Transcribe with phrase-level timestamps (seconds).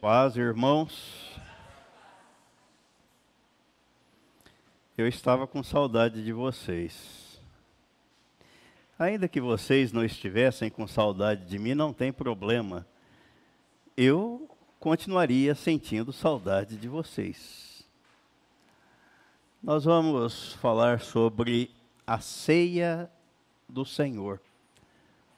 [0.00, 1.40] Paz, irmãos.
[4.96, 7.40] Eu estava com saudade de vocês.
[8.98, 12.86] Ainda que vocês não estivessem com saudade de mim, não tem problema.
[13.96, 17.84] Eu continuaria sentindo saudade de vocês.
[19.62, 21.70] Nós vamos falar sobre
[22.06, 23.10] a ceia
[23.68, 24.40] do Senhor,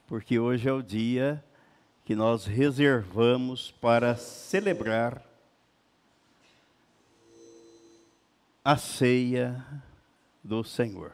[0.05, 1.43] porque hoje é o dia
[2.07, 5.21] que nós reservamos para celebrar
[8.63, 9.61] a ceia
[10.41, 11.11] do Senhor.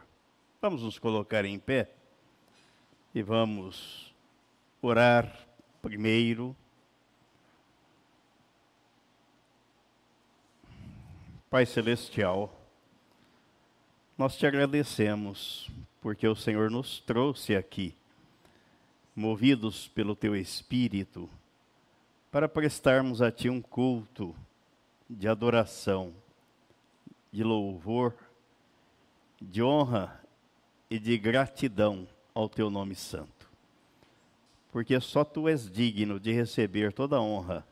[0.62, 1.90] Vamos nos colocar em pé
[3.12, 4.14] e vamos
[4.84, 5.36] orar
[5.82, 6.56] primeiro.
[11.50, 12.56] Pai Celestial,
[14.16, 17.96] nós te agradecemos porque o Senhor nos trouxe aqui
[19.16, 21.30] movidos pelo teu espírito,
[22.31, 24.36] para prestarmos a ti um culto
[25.09, 26.13] de adoração,
[27.31, 28.16] de louvor,
[29.42, 30.20] de honra
[30.89, 33.50] e de gratidão ao teu nome santo.
[34.72, 37.66] Porque só tu és digno de receber toda honra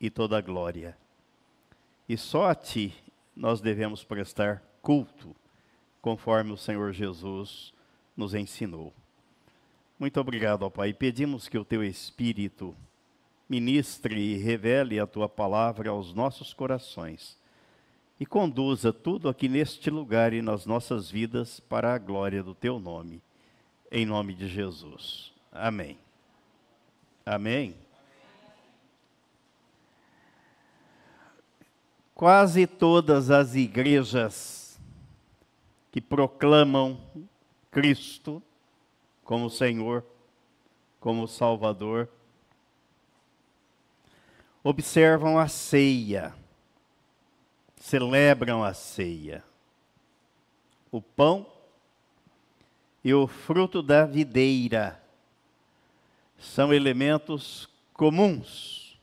[0.00, 0.96] e toda glória.
[2.08, 2.94] E só a ti
[3.34, 5.34] nós devemos prestar culto,
[6.00, 7.74] conforme o Senhor Jesus
[8.16, 8.94] nos ensinou.
[9.98, 10.92] Muito obrigado, ó Pai.
[10.92, 12.76] Pedimos que o teu Espírito
[13.48, 17.38] ministre e revele a tua palavra aos nossos corações
[18.18, 22.78] e conduza tudo aqui neste lugar e nas nossas vidas para a glória do teu
[22.78, 23.22] nome.
[23.90, 25.32] Em nome de Jesus.
[25.50, 25.98] Amém.
[27.24, 27.76] Amém.
[32.14, 34.78] Quase todas as igrejas
[35.90, 36.98] que proclamam
[37.70, 38.42] Cristo
[39.26, 40.06] como Senhor,
[41.00, 42.08] como Salvador.
[44.62, 46.32] Observam a ceia,
[47.76, 49.44] celebram a ceia.
[50.92, 51.46] O pão
[53.04, 55.02] e o fruto da videira
[56.38, 58.96] são elementos comuns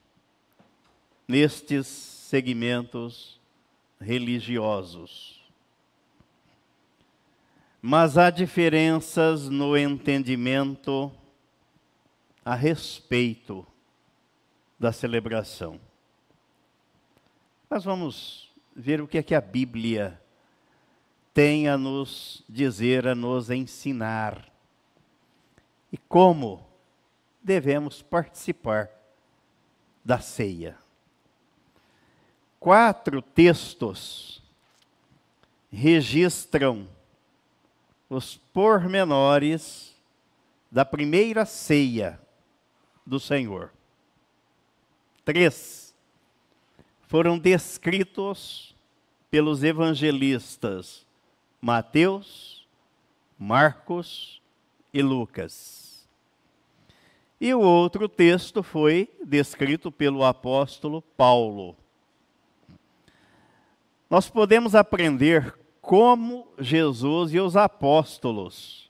[1.27, 3.39] nestes segmentos
[3.99, 5.32] religiosos
[7.85, 11.11] mas há diferenças no entendimento
[12.45, 13.67] a respeito
[14.79, 15.81] da celebração.
[17.69, 20.17] Nós vamos ver o que é que a Bíblia
[21.33, 24.49] tem a nos dizer, a nos ensinar.
[25.91, 26.65] E como
[27.43, 28.89] devemos participar
[30.05, 30.77] da ceia.
[32.61, 34.41] Quatro textos
[35.69, 36.87] registram
[38.13, 39.95] os pormenores
[40.71, 42.19] da primeira ceia
[43.05, 43.71] do Senhor.
[45.25, 45.95] Três
[47.07, 48.75] foram descritos
[49.29, 51.05] pelos evangelistas
[51.61, 52.67] Mateus,
[53.39, 54.41] Marcos
[54.93, 56.07] e Lucas.
[57.39, 61.75] E o outro texto foi descrito pelo apóstolo Paulo.
[64.09, 68.89] Nós podemos aprender como Jesus e os apóstolos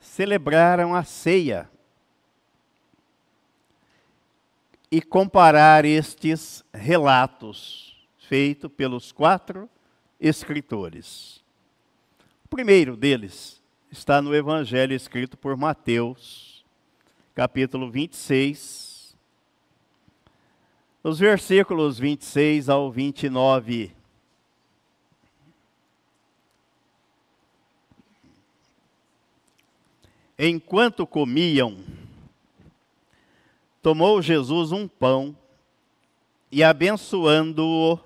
[0.00, 1.70] celebraram a ceia
[4.90, 9.68] e comparar estes relatos feitos pelos quatro
[10.18, 11.44] escritores.
[12.46, 13.60] O primeiro deles
[13.92, 16.64] está no Evangelho escrito por Mateus,
[17.34, 19.14] capítulo 26,
[21.04, 23.94] os versículos 26 ao 29.
[30.38, 31.78] Enquanto comiam,
[33.80, 35.34] tomou Jesus um pão
[36.52, 37.98] e, abençoando-o,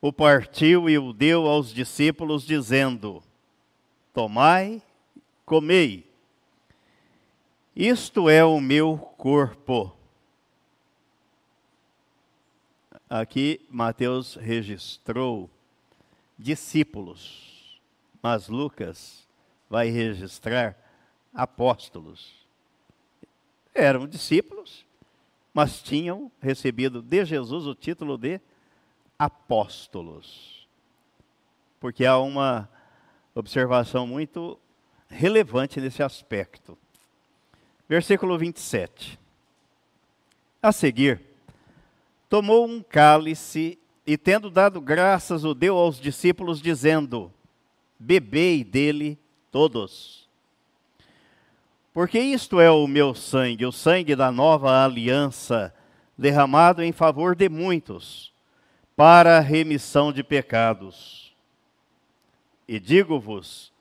[0.00, 3.22] o partiu e o deu aos discípulos, dizendo:
[4.12, 4.82] Tomai,
[5.44, 6.10] comei.
[7.74, 9.94] Isto é o meu corpo.
[13.08, 15.48] Aqui Mateus registrou
[16.36, 17.80] discípulos,
[18.20, 19.28] mas Lucas
[19.70, 20.85] vai registrar
[21.36, 22.34] apóstolos.
[23.74, 24.86] Eram discípulos,
[25.52, 28.40] mas tinham recebido de Jesus o título de
[29.18, 30.66] apóstolos.
[31.78, 32.68] Porque há uma
[33.34, 34.58] observação muito
[35.08, 36.76] relevante nesse aspecto.
[37.86, 39.20] Versículo 27.
[40.62, 41.22] A seguir,
[42.30, 47.32] tomou um cálice e, tendo dado graças, o deu aos discípulos, dizendo:
[47.98, 49.18] Bebei dele
[49.52, 50.25] todos
[51.96, 55.74] porque isto é o meu sangue, o sangue da nova aliança,
[56.14, 58.34] derramado em favor de muitos,
[58.94, 61.34] para a remissão de pecados.
[62.68, 63.72] E digo-vos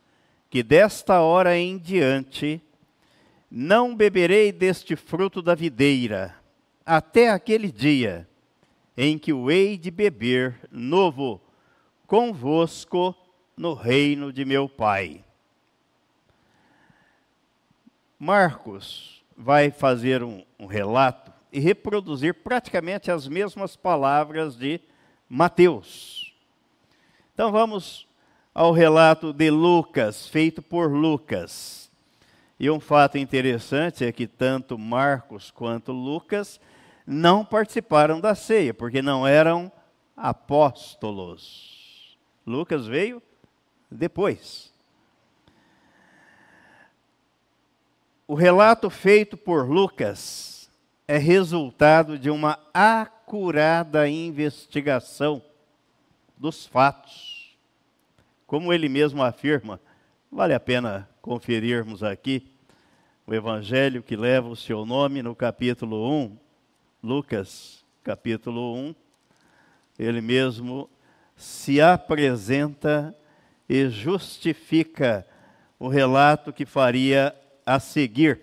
[0.50, 2.62] que desta hora em diante
[3.52, 6.34] não beberei deste fruto da videira,
[6.86, 8.26] até aquele dia
[8.96, 11.42] em que o hei de beber novo
[12.08, 13.14] convosco
[13.58, 15.22] no reino de meu Pai.
[18.20, 24.80] Marcos vai fazer um, um relato e reproduzir praticamente as mesmas palavras de
[25.30, 26.34] Mateus.
[27.34, 28.08] Então vamos
[28.54, 31.92] ao relato de Lucas, feito por Lucas.
[32.58, 36.60] E um fato interessante é que tanto Marcos quanto Lucas
[37.06, 39.72] não participaram da ceia, porque não eram
[40.16, 42.18] apóstolos.
[42.48, 43.22] Lucas veio
[43.92, 44.74] depois.
[48.28, 50.68] O relato feito por Lucas
[51.08, 55.44] é resultado de uma acurada investigação
[56.36, 57.56] dos fatos.
[58.48, 59.80] Como ele mesmo afirma,
[60.32, 62.52] vale a pena conferirmos aqui
[63.28, 66.38] o evangelho que leva o seu nome no capítulo 1,
[67.04, 68.96] Lucas, capítulo 1.
[70.00, 70.90] Ele mesmo
[71.36, 73.16] se apresenta
[73.70, 75.28] e justifica
[75.78, 77.36] o relato que faria
[77.66, 78.42] a seguir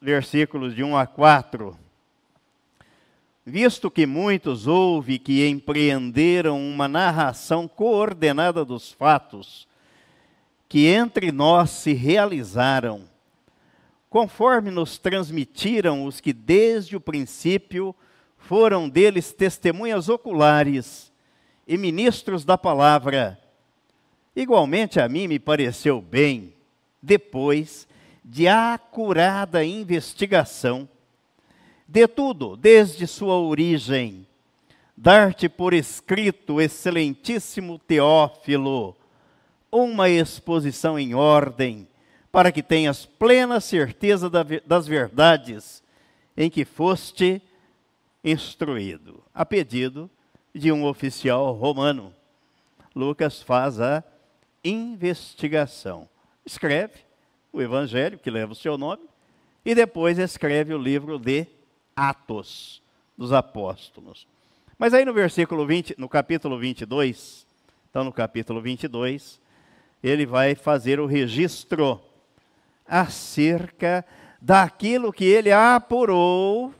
[0.00, 1.78] versículos de 1 a 4.
[3.46, 9.66] Visto que muitos houve que empreenderam uma narração coordenada dos fatos
[10.68, 13.04] que entre nós se realizaram,
[14.08, 17.94] conforme nos transmitiram os que desde o princípio
[18.38, 21.12] foram deles testemunhas oculares
[21.66, 23.41] e ministros da palavra.
[24.34, 26.54] Igualmente a mim me pareceu bem,
[27.00, 27.86] depois
[28.24, 30.88] de acurada investigação
[31.86, 34.26] de tudo, desde sua origem,
[34.96, 38.96] dar-te por escrito, excelentíssimo Teófilo,
[39.70, 41.86] uma exposição em ordem,
[42.30, 44.30] para que tenhas plena certeza
[44.64, 45.82] das verdades
[46.34, 47.42] em que foste
[48.24, 50.08] instruído, a pedido
[50.54, 52.14] de um oficial romano.
[52.94, 54.02] Lucas faz a
[54.64, 56.08] investigação.
[56.44, 57.00] Escreve
[57.52, 59.02] o Evangelho, que leva o seu nome,
[59.64, 61.46] e depois escreve o livro de
[61.94, 62.82] Atos
[63.16, 64.26] dos Apóstolos.
[64.78, 67.46] Mas aí no versículo 20, no capítulo 22,
[67.88, 69.40] então no capítulo 22,
[70.02, 72.00] ele vai fazer o registro
[72.86, 74.04] acerca
[74.40, 76.74] daquilo que ele apurou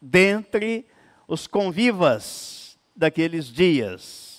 [0.00, 0.84] dentre
[1.26, 4.29] os convivas daqueles dias.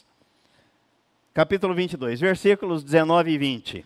[1.34, 3.86] Capítulo 22, versículos 19 e 20.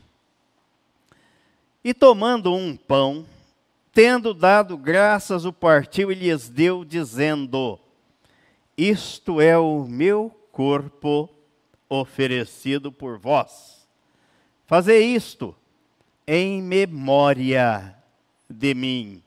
[1.84, 3.24] E tomando um pão,
[3.94, 7.80] tendo dado graças, o partiu e lhes deu, dizendo:
[8.76, 11.30] Isto é o meu corpo
[11.88, 13.88] oferecido por vós.
[14.66, 15.56] Fazei isto
[16.26, 17.96] em memória
[18.50, 19.22] de mim.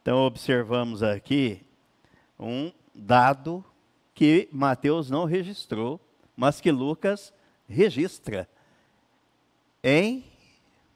[0.00, 1.60] Então, observamos aqui
[2.40, 3.62] um dado
[4.14, 6.00] que Mateus não registrou,
[6.34, 7.30] mas que Lucas
[7.72, 8.48] registra.
[9.82, 10.24] Em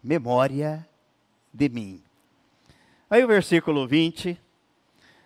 [0.03, 0.87] memória
[1.53, 2.03] de mim.
[3.11, 4.39] Aí o versículo 20.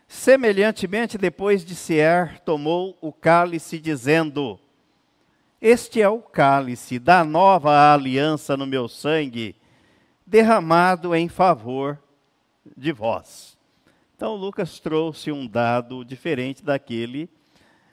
[0.09, 4.59] Semelhantemente, depois de cear, tomou o cálice, dizendo:
[5.61, 9.55] Este é o cálice da nova aliança no meu sangue,
[10.27, 11.99] derramado em favor
[12.77, 13.57] de vós.
[14.17, 17.29] Então, Lucas trouxe um dado diferente daquele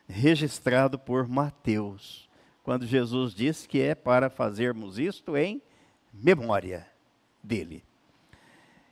[0.09, 2.26] registrado por Mateus,
[2.67, 5.61] quando Jesus disse que é para fazermos isto em
[6.11, 6.85] memória
[7.41, 7.81] dele.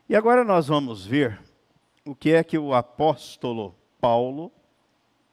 [0.07, 1.41] E agora nós vamos ver
[2.05, 4.49] o que é que o apóstolo Paulo,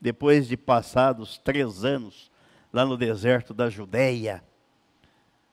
[0.00, 2.32] depois de passados três anos
[2.72, 4.42] lá no deserto da Judéia,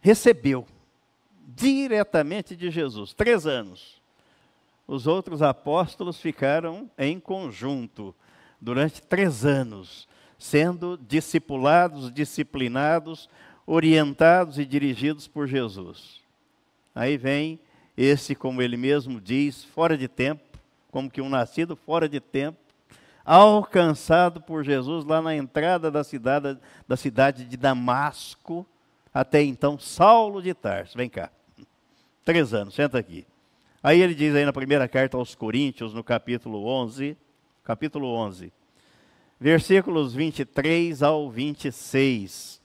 [0.01, 0.65] recebeu
[1.45, 3.13] diretamente de Jesus.
[3.13, 4.01] Três anos.
[4.87, 8.15] Os outros apóstolos ficaram em conjunto
[8.59, 10.08] durante três anos,
[10.39, 13.29] sendo discipulados, disciplinados,
[13.67, 16.21] orientados e dirigidos por Jesus.
[16.95, 17.59] Aí vem
[17.95, 20.41] esse, como ele mesmo diz, fora de tempo,
[20.89, 22.57] como que um nascido fora de tempo,
[23.25, 28.65] alcançado por Jesus lá na entrada da cidade, da cidade de Damasco,
[29.13, 30.97] até então Saulo de Tarso.
[30.97, 31.29] Vem cá.
[32.23, 33.27] Três anos, senta aqui.
[33.83, 37.17] Aí ele diz aí na primeira carta aos Coríntios, no capítulo 11,
[37.63, 38.51] capítulo 11,
[39.39, 42.59] versículos 23 ao 26.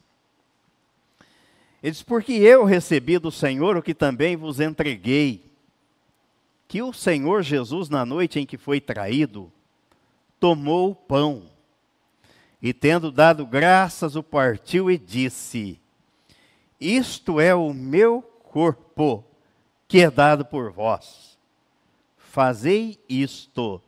[1.83, 5.45] Ele diz: Porque eu recebi do Senhor o que também vos entreguei.
[6.66, 9.52] que o Senhor Jesus, na noite em que foi traído,
[10.40, 11.45] tomou o pão
[12.61, 15.78] e, tendo dado graças, o partiu e disse:
[16.81, 19.23] Isto é o meu corpo,
[19.87, 21.38] que é dado por vós.
[22.16, 23.81] Fazei isto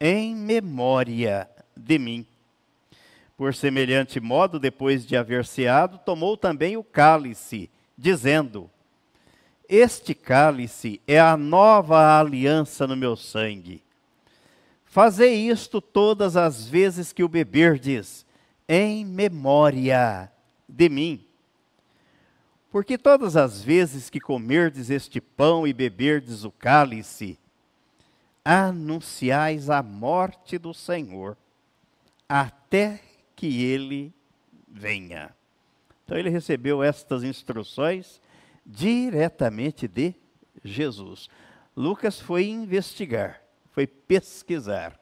[0.00, 2.26] em memória de mim.
[3.36, 8.70] Por semelhante modo, depois de haver ceado, tomou também o cálice, dizendo:
[9.68, 13.82] Este cálice é a nova aliança no meu sangue.
[14.84, 18.26] Fazei isto todas as vezes que o beberdes,
[18.68, 20.30] em memória
[20.68, 21.24] de mim.
[22.70, 27.38] Porque todas as vezes que comerdes este pão e beberdes o cálice,
[28.44, 31.36] anunciais a morte do Senhor,
[32.32, 32.98] até
[33.36, 34.10] que ele
[34.66, 35.36] venha.
[36.02, 38.22] Então ele recebeu estas instruções
[38.64, 40.14] diretamente de
[40.64, 41.28] Jesus.
[41.76, 44.98] Lucas foi investigar, foi pesquisar.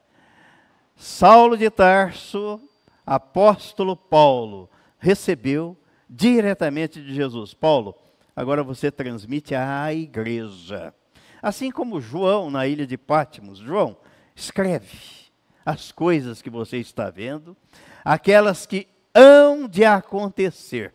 [0.96, 2.60] Saulo de Tarso,
[3.06, 4.68] apóstolo Paulo,
[4.98, 7.54] recebeu diretamente de Jesus.
[7.54, 7.94] Paulo,
[8.34, 10.92] agora você transmite à igreja.
[11.40, 13.60] Assim como João na ilha de Pátimos.
[13.60, 13.96] João,
[14.34, 15.29] escreve
[15.64, 17.56] as coisas que você está vendo,
[18.04, 20.94] aquelas que hão de acontecer.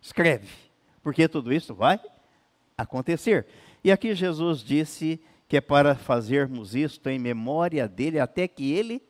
[0.00, 0.48] Escreve,
[1.02, 2.00] porque tudo isso vai
[2.76, 3.46] acontecer.
[3.82, 9.02] E aqui Jesus disse que é para fazermos isto em memória dele até que ele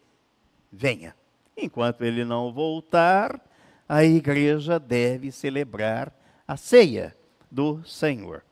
[0.70, 1.14] venha.
[1.56, 3.40] Enquanto ele não voltar,
[3.88, 6.12] a igreja deve celebrar
[6.46, 7.16] a ceia
[7.50, 8.42] do Senhor.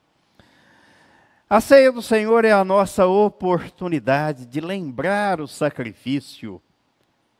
[1.53, 6.59] A ceia do Senhor é a nossa oportunidade de lembrar o sacrifício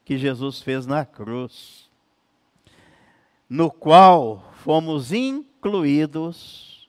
[0.05, 1.89] que Jesus fez na cruz,
[3.49, 6.87] no qual fomos incluídos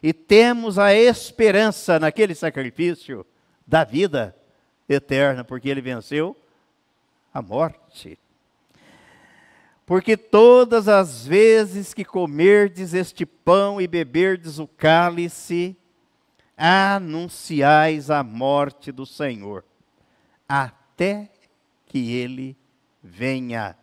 [0.00, 3.26] e temos a esperança naquele sacrifício
[3.66, 4.32] da vida
[4.88, 6.36] eterna, porque ele venceu
[7.34, 8.16] a morte.
[9.84, 15.76] Porque todas as vezes que comerdes este pão e beberdes o cálice,
[16.62, 19.64] anunciais a morte do Senhor,
[20.46, 21.32] até
[21.86, 22.54] que ele
[23.02, 23.74] venha.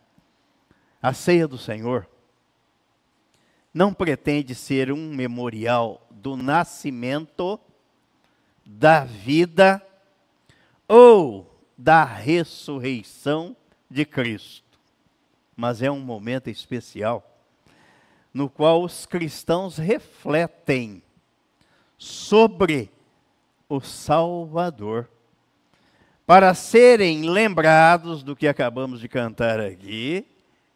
[1.01, 2.07] A ceia do Senhor
[3.73, 7.59] não pretende ser um memorial do nascimento,
[8.63, 9.81] da vida
[10.87, 13.57] ou da ressurreição
[13.89, 14.77] de Cristo,
[15.55, 17.23] mas é um momento especial
[18.31, 21.01] no qual os cristãos refletem
[21.97, 22.91] sobre
[23.67, 25.09] o Salvador,
[26.25, 30.25] para serem lembrados do que acabamos de cantar aqui,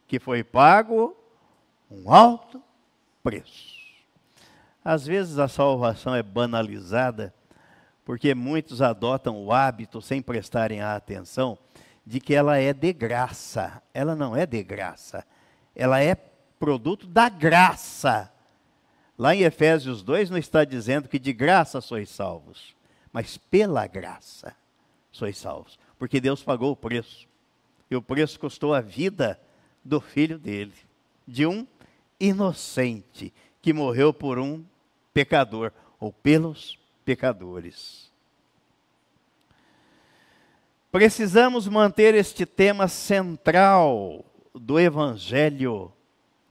[0.07, 1.15] que foi pago
[1.89, 2.61] um alto
[3.21, 3.79] preço.
[4.83, 7.33] Às vezes a salvação é banalizada,
[8.03, 11.57] porque muitos adotam o hábito, sem prestarem atenção,
[12.05, 13.81] de que ela é de graça.
[13.93, 15.25] Ela não é de graça,
[15.75, 18.30] ela é produto da graça
[19.21, 22.75] Lá em Efésios 2 não está dizendo que de graça sois salvos,
[23.13, 24.55] mas pela graça
[25.11, 27.27] sois salvos, porque Deus pagou o preço.
[27.91, 29.39] E o preço custou a vida
[29.85, 30.73] do filho dele,
[31.27, 31.67] de um
[32.19, 34.65] inocente que morreu por um
[35.13, 38.11] pecador ou pelos pecadores.
[40.91, 45.93] Precisamos manter este tema central do Evangelho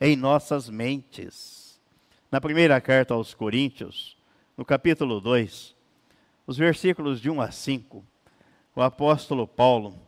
[0.00, 1.60] em nossas mentes.
[2.30, 4.16] Na primeira carta aos Coríntios,
[4.56, 5.75] no capítulo 2,
[6.46, 8.04] os versículos de 1 a 5,
[8.76, 10.00] o apóstolo Paulo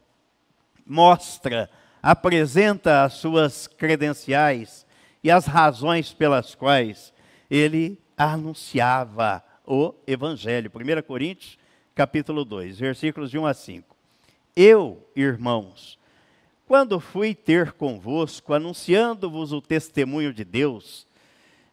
[0.87, 1.69] mostra,
[2.01, 4.87] apresenta as suas credenciais
[5.21, 7.13] e as razões pelas quais
[7.51, 10.71] ele anunciava o evangelho.
[10.73, 11.59] 1 Coríntios,
[11.93, 13.97] capítulo 2, versículos de 1 a 5.
[14.55, 15.99] Eu, irmãos,
[16.69, 21.11] quando fui ter convosco, anunciando-vos o testemunho de Deus,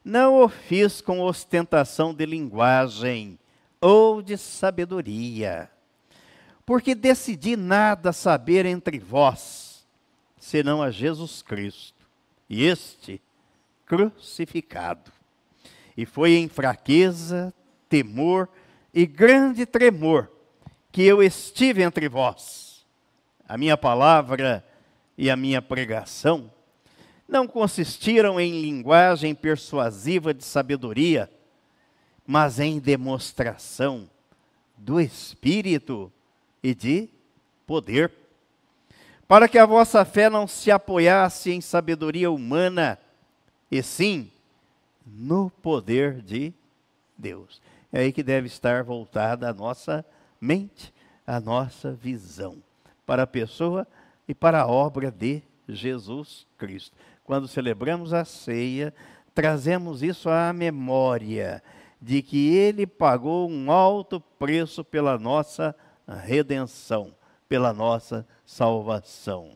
[0.04, 3.38] não o fiz com ostentação de linguagem
[3.82, 5.70] ou de sabedoria,
[6.66, 9.86] porque decidi nada saber entre vós,
[10.38, 12.06] senão a Jesus Cristo,
[12.50, 13.22] e este
[13.86, 15.12] crucificado.
[15.96, 17.54] E foi em fraqueza,
[17.90, 18.48] temor
[18.94, 20.32] e grande tremor
[20.92, 22.86] que eu estive entre vós.
[23.48, 24.64] A minha palavra
[25.18, 26.52] e a minha pregação
[27.30, 31.30] não consistiram em linguagem persuasiva de sabedoria,
[32.26, 34.10] mas em demonstração
[34.78, 36.12] do Espírito
[36.62, 37.10] e de
[37.66, 38.12] poder,
[39.28, 42.98] para que a vossa fé não se apoiasse em sabedoria humana,
[43.72, 44.32] e sim
[45.06, 46.54] no poder de
[47.18, 47.62] Deus.
[47.92, 50.04] É aí que deve estar voltada a nossa
[50.42, 50.94] mente
[51.30, 52.58] a nossa visão
[53.06, 53.86] para a pessoa
[54.28, 56.98] e para a obra de Jesus Cristo.
[57.30, 58.92] Quando celebramos a ceia,
[59.36, 61.62] trazemos isso à memória
[62.02, 65.76] de que ele pagou um alto preço pela nossa
[66.08, 67.14] redenção,
[67.48, 69.52] pela nossa salvação.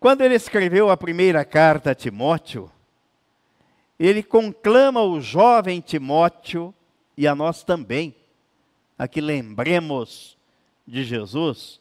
[0.00, 2.68] Quando ele escreveu a primeira carta a Timóteo,
[3.96, 6.74] ele conclama o jovem Timóteo
[7.16, 8.16] e a nós também,
[8.98, 10.36] a que lembremos
[10.84, 11.80] de Jesus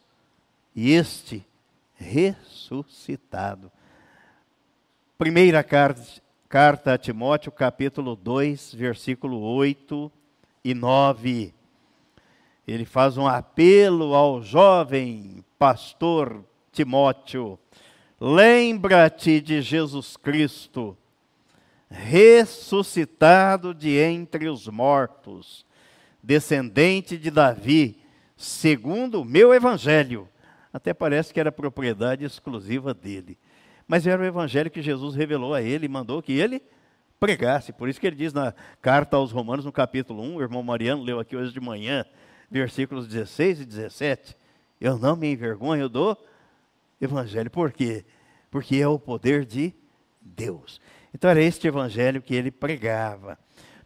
[0.75, 1.43] e este
[1.95, 3.71] ressuscitado.
[5.19, 10.09] Primeira carta, a Timóteo, capítulo 2, versículo 8
[10.63, 11.53] e 9.
[12.65, 17.59] Ele faz um apelo ao jovem pastor Timóteo.
[18.17, 20.97] Lembra-te de Jesus Cristo,
[21.89, 25.65] ressuscitado de entre os mortos,
[26.23, 27.99] descendente de Davi,
[28.37, 30.29] segundo o meu evangelho.
[30.71, 33.37] Até parece que era propriedade exclusiva dele.
[33.89, 36.61] Mas era o evangelho que Jesus revelou a ele e mandou que ele
[37.19, 37.73] pregasse.
[37.73, 38.53] Por isso que ele diz na
[38.83, 42.05] carta aos Romanos, no capítulo 1, o irmão Mariano leu aqui hoje de manhã,
[42.51, 44.37] versículos 16 e 17.
[44.79, 46.15] Eu não me envergonho do
[47.01, 47.49] evangelho.
[47.49, 48.05] Por quê?
[48.51, 49.73] Porque é o poder de
[50.21, 50.79] Deus.
[51.11, 53.39] Então era este evangelho que ele pregava.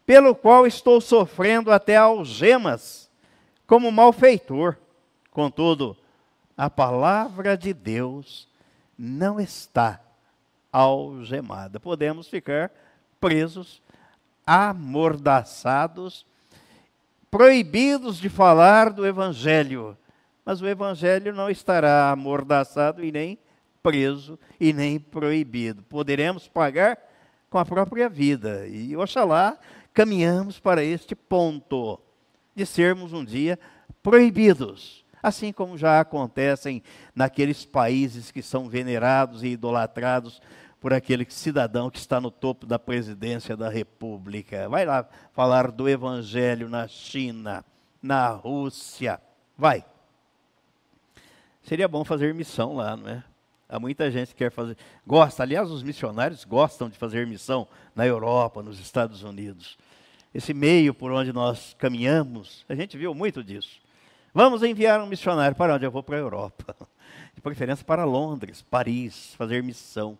[0.04, 3.10] Pelo qual estou sofrendo até algemas,
[3.66, 4.76] como malfeitor.
[5.30, 5.96] Contudo,
[6.54, 8.52] a palavra de Deus
[8.98, 10.00] não está
[10.72, 11.78] algemada.
[11.78, 12.70] Podemos ficar
[13.20, 13.82] presos,
[14.46, 16.26] amordaçados,
[17.30, 19.96] proibidos de falar do Evangelho.
[20.44, 23.38] Mas o Evangelho não estará amordaçado e nem
[23.82, 25.82] preso e nem proibido.
[25.82, 26.98] Poderemos pagar
[27.48, 28.66] com a própria vida.
[28.66, 29.58] E oxalá
[29.92, 32.00] caminhamos para este ponto
[32.54, 33.58] de sermos um dia
[34.02, 36.82] proibidos assim como já acontecem
[37.14, 40.38] naqueles países que são venerados e idolatrados
[40.78, 44.68] por aquele cidadão que está no topo da presidência da República.
[44.68, 47.64] Vai lá falar do Evangelho na China,
[48.02, 49.18] na Rússia.
[49.56, 49.82] Vai.
[51.62, 53.24] Seria bom fazer missão lá, não é?
[53.66, 58.06] Há muita gente que quer fazer, gosta, aliás, os missionários gostam de fazer missão na
[58.06, 59.78] Europa, nos Estados Unidos.
[60.34, 63.83] Esse meio por onde nós caminhamos, a gente viu muito disso.
[64.34, 65.86] Vamos enviar um missionário para onde?
[65.86, 66.76] Eu vou para a Europa.
[67.34, 70.18] De preferência para Londres, Paris, fazer missão.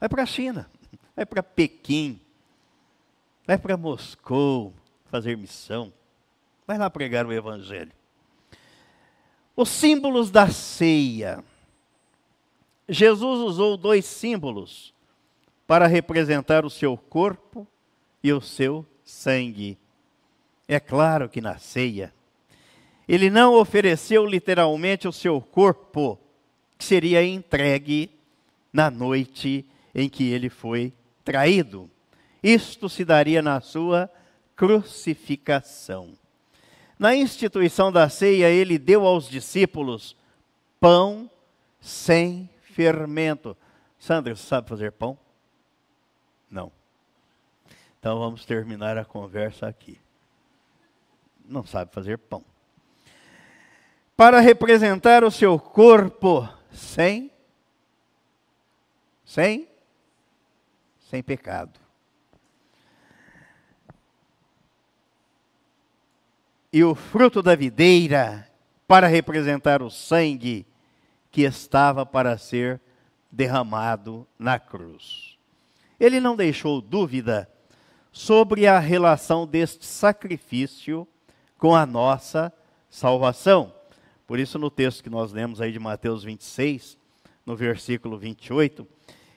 [0.00, 0.68] Vai para a China,
[1.14, 2.20] vai para Pequim,
[3.46, 4.74] vai para Moscou
[5.04, 5.92] fazer missão.
[6.66, 7.92] Vai lá pregar o Evangelho.
[9.54, 11.42] Os símbolos da ceia.
[12.88, 14.92] Jesus usou dois símbolos
[15.64, 17.66] para representar o seu corpo
[18.22, 19.78] e o seu sangue.
[20.66, 22.12] É claro que na ceia
[23.08, 26.18] ele não ofereceu literalmente o seu corpo,
[26.76, 28.10] que seria entregue
[28.70, 30.92] na noite em que ele foi
[31.24, 31.90] traído.
[32.42, 34.10] Isto se daria na sua
[34.54, 36.12] crucificação.
[36.98, 40.14] Na instituição da ceia, ele deu aos discípulos
[40.78, 41.30] pão
[41.80, 43.56] sem fermento.
[43.98, 45.16] Sandra, você sabe fazer pão?
[46.50, 46.70] Não.
[47.98, 49.98] Então vamos terminar a conversa aqui.
[51.46, 52.44] Não sabe fazer pão
[54.18, 57.30] para representar o seu corpo sem
[59.24, 59.68] sem
[61.08, 61.78] sem pecado.
[66.72, 68.50] E o fruto da videira
[68.88, 70.66] para representar o sangue
[71.30, 72.80] que estava para ser
[73.30, 75.38] derramado na cruz.
[76.00, 77.48] Ele não deixou dúvida
[78.10, 81.06] sobre a relação deste sacrifício
[81.56, 82.52] com a nossa
[82.90, 83.77] salvação.
[84.28, 86.98] Por isso, no texto que nós lemos aí de Mateus 26,
[87.46, 88.86] no versículo 28,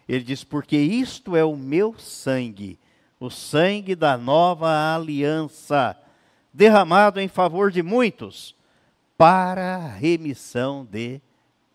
[0.06, 2.78] ele diz: Porque isto é o meu sangue,
[3.18, 5.98] o sangue da nova aliança,
[6.54, 8.54] derramado em favor de muitos,
[9.18, 11.22] para a remissão de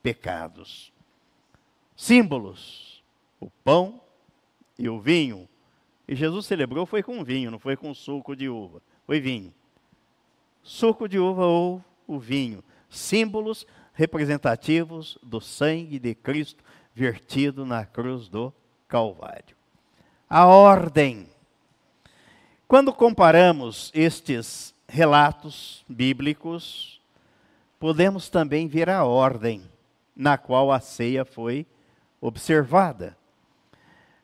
[0.02, 0.92] pecados.
[1.96, 3.02] Símbolos:
[3.40, 3.98] o pão
[4.78, 5.48] e o vinho.
[6.06, 9.54] E Jesus celebrou foi com vinho, não foi com suco de uva, foi vinho.
[10.62, 16.62] Suco de uva ou o vinho símbolos representativos do sangue de Cristo
[16.94, 18.52] vertido na cruz do
[18.88, 19.56] Calvário.
[20.28, 21.28] A ordem.
[22.68, 27.00] Quando comparamos estes relatos bíblicos,
[27.78, 29.62] podemos também ver a ordem
[30.14, 31.66] na qual a ceia foi
[32.20, 33.16] observada.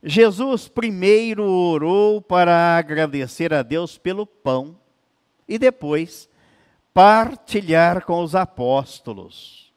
[0.03, 4.77] Jesus primeiro orou para agradecer a Deus pelo pão
[5.47, 6.29] e depois
[6.93, 9.73] partilhar com os apóstolos.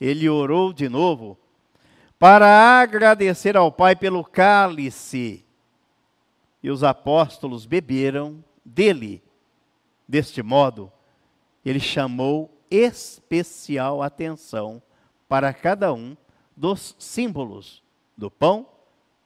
[0.00, 1.38] Ele orou de novo
[2.18, 5.44] para agradecer ao Pai pelo cálice.
[6.62, 9.22] E os apóstolos beberam dele.
[10.08, 10.92] Deste modo,
[11.64, 14.82] ele chamou especial atenção
[15.28, 16.16] para cada um
[16.56, 17.82] dos símbolos
[18.16, 18.66] do pão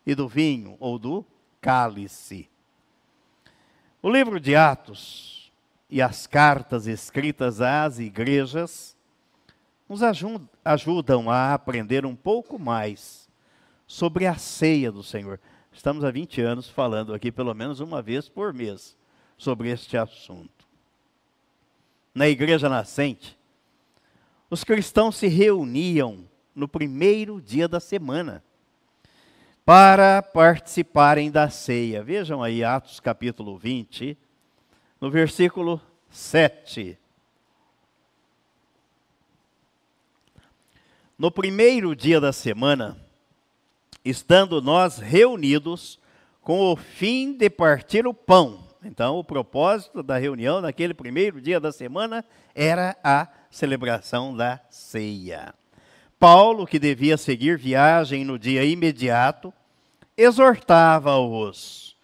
[0.06, 1.24] e do vinho ou do
[1.60, 2.48] cálice.
[4.02, 5.39] O livro de Atos
[5.90, 8.96] e as cartas escritas às igrejas
[9.88, 10.02] nos
[10.64, 13.28] ajudam a aprender um pouco mais
[13.86, 15.40] sobre a ceia do Senhor.
[15.72, 18.96] Estamos há 20 anos falando aqui, pelo menos uma vez por mês,
[19.36, 20.64] sobre este assunto.
[22.14, 23.36] Na igreja nascente,
[24.48, 26.24] os cristãos se reuniam
[26.54, 28.44] no primeiro dia da semana
[29.64, 32.02] para participarem da ceia.
[32.02, 34.16] Vejam aí Atos capítulo 20,
[35.00, 36.98] no versículo 7.
[41.18, 42.96] No primeiro dia da semana,
[44.04, 45.98] estando nós reunidos
[46.42, 48.68] com o fim de partir o pão.
[48.82, 55.54] Então, o propósito da reunião naquele primeiro dia da semana era a celebração da ceia.
[56.18, 59.52] Paulo, que devia seguir viagem no dia imediato,
[60.16, 61.96] exortava-os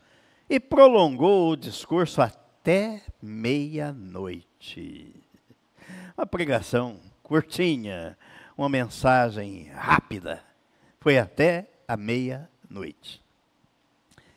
[0.49, 2.21] e prolongou o discurso
[2.67, 5.15] até meia-noite.
[6.19, 8.19] Uma pregação curtinha,
[8.59, 10.43] uma mensagem rápida.
[10.99, 13.23] Foi até a meia-noite.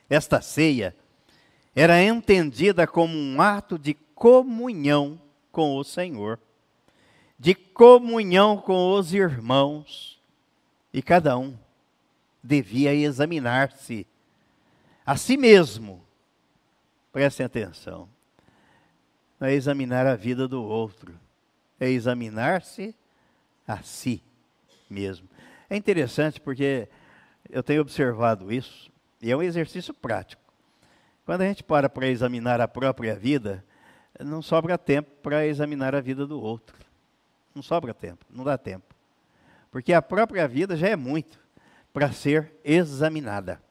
[0.07, 0.95] Esta ceia
[1.75, 5.19] era entendida como um ato de comunhão
[5.51, 6.39] com o Senhor,
[7.39, 10.21] de comunhão com os irmãos,
[10.93, 11.57] e cada um
[12.43, 14.05] devia examinar-se
[15.03, 16.05] a si mesmo.
[17.11, 18.07] Prestem atenção.
[19.39, 21.17] Não é examinar a vida do outro,
[21.79, 22.93] é examinar-se
[23.67, 24.21] a si
[24.89, 25.29] mesmo.
[25.69, 26.89] É interessante porque
[27.49, 30.41] eu tenho observado isso, e é um exercício prático.
[31.25, 33.63] Quando a gente para para examinar a própria vida,
[34.19, 36.75] não sobra tempo para examinar a vida do outro.
[37.53, 38.95] Não sobra tempo, não dá tempo.
[39.71, 41.39] Porque a própria vida já é muito
[41.93, 43.61] para ser examinada.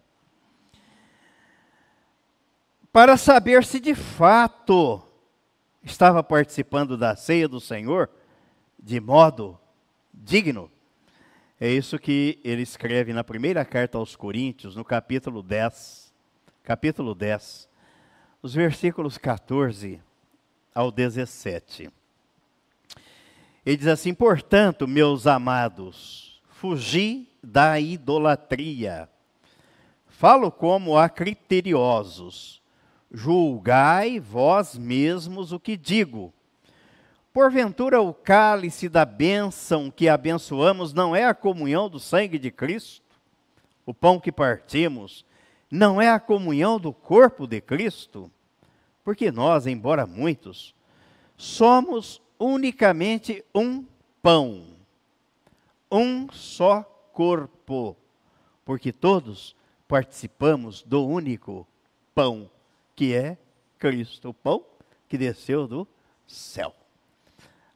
[2.92, 5.07] Para saber se de fato
[5.90, 8.08] estava participando da ceia do Senhor
[8.78, 9.58] de modo
[10.12, 10.70] digno.
[11.60, 16.08] É isso que ele escreve na primeira carta aos Coríntios, no capítulo 10.
[16.62, 17.66] Capítulo 10,
[18.42, 20.02] os versículos 14
[20.74, 21.90] ao 17.
[23.64, 29.08] Ele diz assim: Portanto, meus amados, fugi da idolatria.
[30.06, 32.60] Falo como a criteriosos.
[33.10, 36.32] Julgai vós mesmos o que digo.
[37.32, 43.02] Porventura o cálice da bênção que abençoamos não é a comunhão do sangue de Cristo?
[43.86, 45.24] O pão que partimos
[45.70, 48.30] não é a comunhão do corpo de Cristo?
[49.04, 50.74] Porque nós, embora muitos,
[51.36, 53.84] somos unicamente um
[54.20, 54.66] pão,
[55.90, 57.96] um só corpo,
[58.64, 61.66] porque todos participamos do único
[62.14, 62.50] pão,
[62.98, 63.38] que é
[63.78, 64.64] Cristo, o pão
[65.08, 65.86] que desceu do
[66.26, 66.74] céu.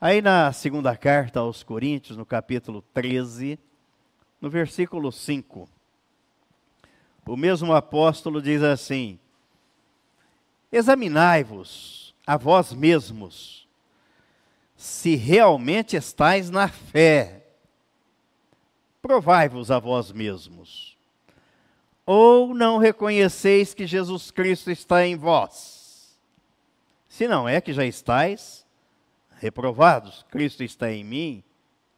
[0.00, 3.56] Aí na segunda carta aos Coríntios, no capítulo 13,
[4.40, 5.68] no versículo 5,
[7.24, 9.16] o mesmo apóstolo diz assim:
[10.72, 13.68] Examinai-vos a vós mesmos,
[14.76, 17.46] se realmente estáis na fé
[19.00, 20.91] provai-vos a vós mesmos.
[22.04, 26.18] Ou não reconheceis que Jesus Cristo está em vós?
[27.08, 28.66] Se não é que já estáis
[29.38, 31.44] reprovados, Cristo está em mim,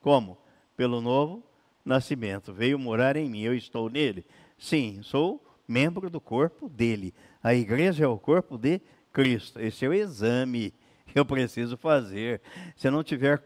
[0.00, 0.36] como?
[0.76, 1.42] Pelo novo
[1.84, 2.52] nascimento.
[2.52, 4.24] Veio morar em mim, eu estou nele.
[4.58, 7.14] Sim, sou membro do corpo dele.
[7.42, 8.80] A igreja é o corpo de
[9.12, 9.60] Cristo.
[9.60, 10.72] Esse é o exame
[11.06, 12.40] que eu preciso fazer.
[12.76, 13.42] Se eu não tiver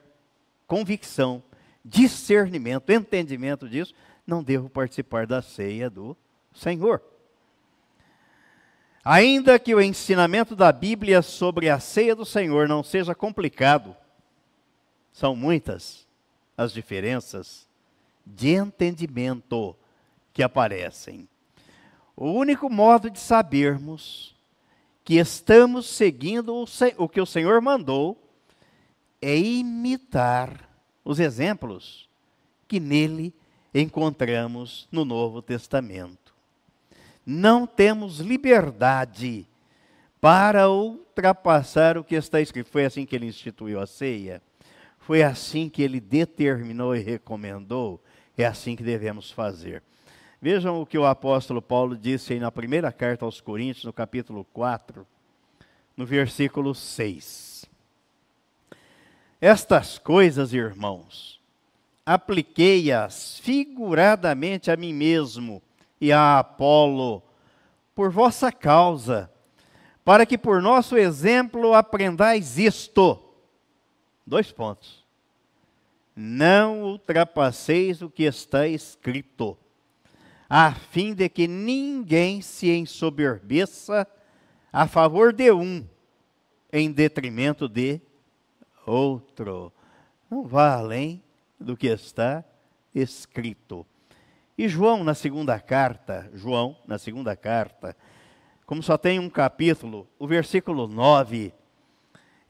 [0.67, 1.43] convicção
[1.85, 3.95] discernimento, entendimento disso,
[4.27, 6.17] não devo participar da ceia do
[6.55, 7.03] Senhor.
[9.05, 13.97] Ainda que o ensinamento da Bíblia sobre a ceia do Senhor não seja complicado,
[15.13, 16.07] são muitas
[16.57, 17.67] as diferenças
[18.27, 19.75] de entendimento
[20.33, 21.29] que aparecem.
[22.15, 24.37] O único modo de sabermos
[25.05, 26.65] que estamos seguindo
[26.99, 28.23] o, que o Senhor mandou
[29.23, 30.69] é imitar
[31.05, 32.09] os exemplos
[32.67, 33.35] que nele
[33.73, 36.28] encontramos no Novo Testamento.
[37.31, 39.47] Não temos liberdade
[40.19, 42.71] para ultrapassar o que está escrito.
[42.71, 44.41] Foi assim que ele instituiu a ceia.
[44.97, 48.03] Foi assim que ele determinou e recomendou.
[48.35, 49.83] É assim que devemos fazer.
[50.41, 54.43] Vejam o que o apóstolo Paulo disse aí na primeira carta aos Coríntios, no capítulo
[54.55, 55.07] 4,
[55.95, 57.67] no versículo 6.
[59.39, 61.43] Estas coisas, irmãos,
[62.07, 65.63] apliquei-as figuradamente a mim mesmo
[66.01, 67.23] e a Apolo,
[67.95, 69.31] por vossa causa,
[70.05, 73.23] para que por nosso exemplo aprendais isto.
[74.27, 75.05] Dois pontos.
[76.15, 79.57] Não ultrapasseis o que está escrito,
[80.49, 84.07] a fim de que ninguém se ensoberbeça
[84.73, 85.87] a favor de um,
[86.73, 88.01] em detrimento de
[88.87, 89.73] outro.
[90.31, 91.23] Não vá além
[91.59, 92.45] do que está
[92.95, 93.87] escrito.
[94.59, 97.97] E João, na segunda carta, João, na segunda carta,
[98.67, 101.55] como só tem um capítulo, o versículo 9,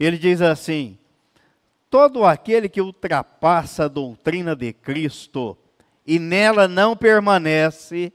[0.00, 0.98] ele diz assim:
[1.90, 5.54] Todo aquele que ultrapassa a doutrina de Cristo
[6.06, 8.10] e nela não permanece,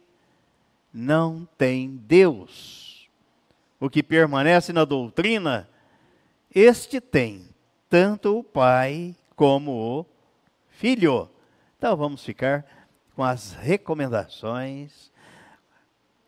[0.92, 3.08] não tem Deus.
[3.80, 5.70] O que permanece na doutrina,
[6.54, 7.48] este tem
[7.88, 10.06] tanto o Pai como o
[10.72, 11.30] Filho.
[11.78, 12.66] Então vamos ficar
[13.16, 15.12] com as recomendações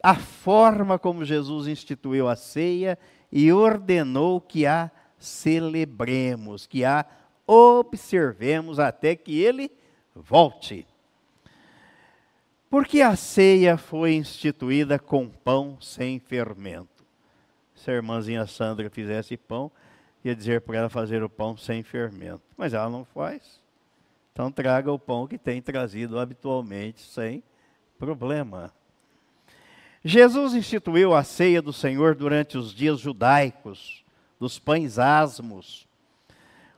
[0.06, 2.95] a forma como Jesus instituiu a ceia
[3.32, 7.04] e ordenou que a celebremos, que a
[7.48, 9.71] observemos até que ele
[10.13, 10.86] volte.
[12.69, 17.04] Porque a ceia foi instituída com pão sem fermento.
[17.74, 19.71] Se a irmãzinha Sandra fizesse pão,
[20.24, 22.43] ia dizer para ela fazer o pão sem fermento.
[22.56, 23.60] Mas ela não faz.
[24.36, 27.41] Então traga o pão que tem trazido habitualmente, sem
[27.98, 28.69] problema.
[30.04, 34.04] Jesus instituiu a ceia do Senhor durante os dias judaicos,
[34.38, 35.88] dos pães asmos,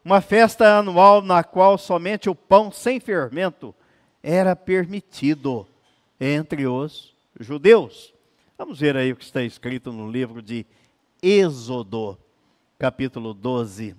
[0.06, 3.74] uma festa anual na qual somente o pão sem fermento
[4.22, 5.68] era permitido
[6.20, 8.14] entre os judeus.
[8.56, 10.64] Vamos ver aí o que está escrito no livro de
[11.24, 12.20] Êxodo,
[12.78, 13.96] capítulo 12,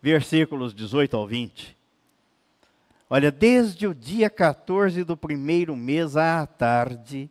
[0.00, 1.75] versículos 18 ao 20.
[3.08, 7.30] Olha, desde o dia 14 do primeiro mês à tarde,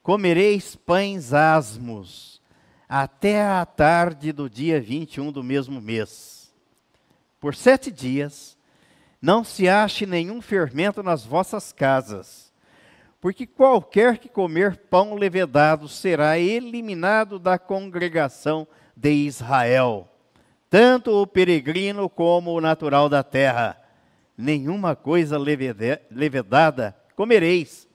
[0.00, 2.40] comereis pães asmos,
[2.88, 6.54] até a tarde do dia 21 do mesmo mês.
[7.40, 8.56] Por sete dias,
[9.20, 12.52] não se ache nenhum fermento nas vossas casas,
[13.20, 20.08] porque qualquer que comer pão levedado será eliminado da congregação de Israel,
[20.70, 23.87] tanto o peregrino como o natural da terra.
[24.38, 27.88] Nenhuma coisa levedada comereis,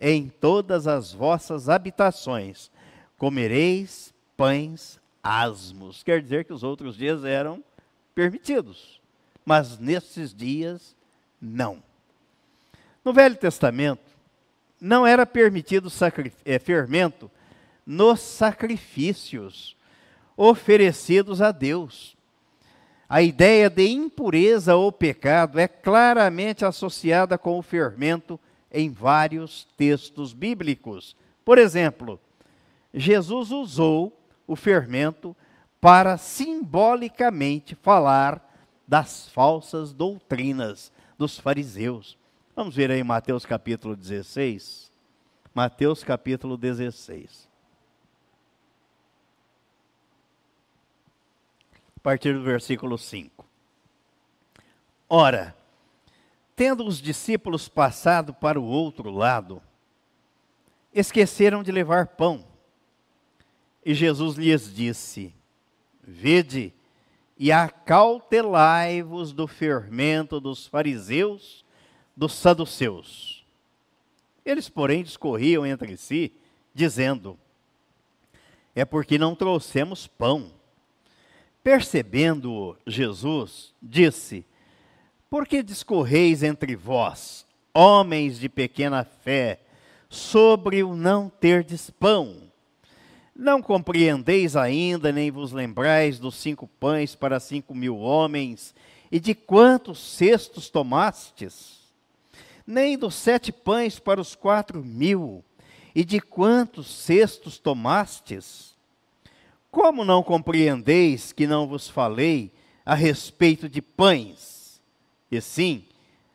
[0.00, 2.70] em todas as vossas habitações
[3.18, 6.04] comereis pães asmos.
[6.04, 7.62] Quer dizer que os outros dias eram
[8.14, 9.00] permitidos,
[9.44, 10.96] mas nesses dias
[11.42, 11.82] não.
[13.04, 14.08] No Velho Testamento,
[14.80, 15.88] não era permitido
[16.44, 17.30] é, fermento
[17.84, 19.76] nos sacrifícios
[20.36, 22.16] oferecidos a Deus.
[23.08, 28.38] A ideia de impureza ou pecado é claramente associada com o fermento
[28.70, 31.16] em vários textos bíblicos.
[31.42, 32.20] Por exemplo,
[32.92, 34.12] Jesus usou
[34.46, 35.34] o fermento
[35.80, 38.44] para simbolicamente falar
[38.86, 42.18] das falsas doutrinas dos fariseus.
[42.54, 44.92] Vamos ver aí Mateus capítulo 16.
[45.54, 47.47] Mateus capítulo 16.
[51.98, 53.44] A partir do versículo 5.
[55.10, 55.54] Ora,
[56.58, 59.62] Tendo os discípulos passado para o outro lado,
[60.92, 62.44] esqueceram de levar pão.
[63.86, 65.32] E Jesus lhes disse:
[66.02, 66.74] Vede
[67.38, 71.64] e acautelai-vos do fermento dos fariseus,
[72.16, 73.46] dos saduceus.
[74.44, 76.32] Eles, porém, discorriam entre si,
[76.74, 77.38] dizendo:
[78.74, 80.57] É porque não trouxemos pão.
[81.62, 84.46] Percebendo-o, Jesus disse:
[85.30, 87.44] por que discorreis entre vós,
[87.74, 89.60] homens de pequena fé,
[90.08, 92.50] sobre o não terdes pão?
[93.36, 98.74] Não compreendeis ainda, nem vos lembrais dos cinco pães para cinco mil homens,
[99.12, 101.78] e de quantos cestos tomastes?
[102.66, 105.44] Nem dos sete pães para os quatro mil,
[105.94, 108.74] e de quantos cestos tomastes?
[109.70, 112.52] Como não compreendeis que não vos falei
[112.84, 114.80] a respeito de pães?
[115.30, 115.84] E sim,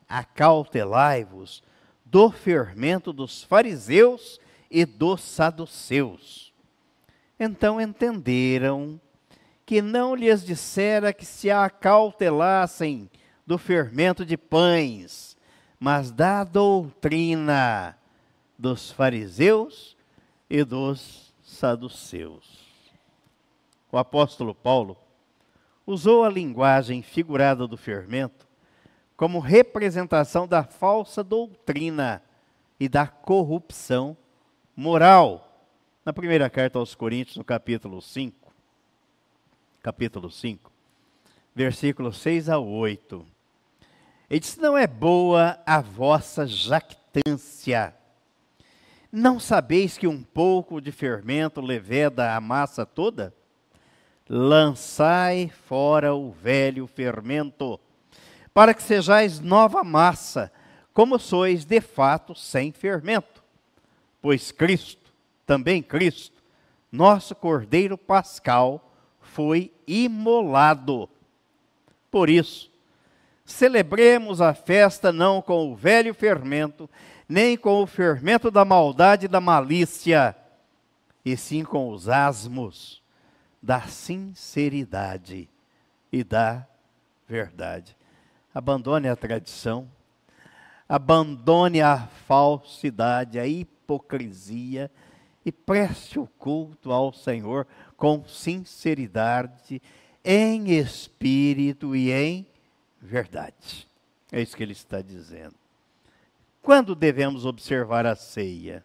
[0.08, 1.62] acautelai-vos
[2.04, 4.38] do fermento dos fariseus
[4.70, 6.52] e dos saduceus.
[7.38, 9.00] Então entenderam
[9.66, 13.10] que não lhes dissera que se acautelassem
[13.46, 15.36] do fermento de pães,
[15.78, 17.98] mas da doutrina
[18.56, 19.96] dos fariseus
[20.48, 22.63] e dos saduceus.
[23.94, 24.96] O apóstolo Paulo
[25.86, 28.44] usou a linguagem figurada do fermento
[29.16, 32.20] como representação da falsa doutrina
[32.80, 34.16] e da corrupção
[34.74, 35.64] moral.
[36.04, 38.52] Na primeira carta aos Coríntios, no capítulo 5,
[39.80, 40.72] capítulo 5,
[41.54, 43.24] versículos 6 a 8.
[44.28, 47.94] Ele diz: Não é boa a vossa jactância.
[49.12, 53.32] Não sabeis que um pouco de fermento leveda a massa toda?
[54.28, 57.78] Lançai fora o velho fermento,
[58.54, 60.50] para que sejais nova massa,
[60.94, 63.44] como sois de fato sem fermento.
[64.22, 65.12] Pois Cristo,
[65.44, 66.42] também Cristo,
[66.90, 71.06] nosso Cordeiro Pascal, foi imolado.
[72.10, 72.72] Por isso,
[73.44, 76.88] celebremos a festa não com o velho fermento,
[77.28, 80.34] nem com o fermento da maldade e da malícia,
[81.22, 83.03] e sim com os asmos
[83.64, 85.48] da sinceridade
[86.12, 86.66] e da
[87.26, 87.96] verdade.
[88.54, 89.90] Abandone a tradição,
[90.86, 94.90] abandone a falsidade, a hipocrisia
[95.46, 99.80] e preste o culto ao Senhor com sinceridade,
[100.22, 102.46] em espírito e em
[103.00, 103.88] verdade.
[104.30, 105.54] É isso que ele está dizendo.
[106.60, 108.84] Quando devemos observar a ceia?